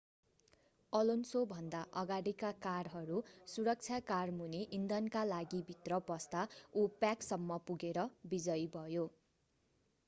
[0.93, 3.19] अलोन्सोभन्दा अगाडीका कारहरू
[3.51, 6.47] सुरक्षा कारमुनि इन्धनका लागिभित्र पस्दा
[6.49, 9.07] उ प्याकसम्म पुगेर विजयी भयो